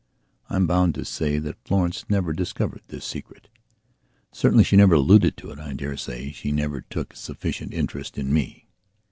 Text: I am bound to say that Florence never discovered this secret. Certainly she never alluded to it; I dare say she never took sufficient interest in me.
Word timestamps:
I 0.49 0.55
am 0.55 0.65
bound 0.65 0.95
to 0.95 1.05
say 1.05 1.37
that 1.37 1.63
Florence 1.63 2.05
never 2.09 2.33
discovered 2.33 2.81
this 2.87 3.05
secret. 3.05 3.49
Certainly 4.31 4.63
she 4.63 4.75
never 4.75 4.95
alluded 4.95 5.37
to 5.37 5.51
it; 5.51 5.59
I 5.59 5.73
dare 5.75 5.95
say 5.95 6.31
she 6.31 6.51
never 6.51 6.81
took 6.81 7.15
sufficient 7.15 7.71
interest 7.71 8.17
in 8.17 8.33
me. 8.33 8.67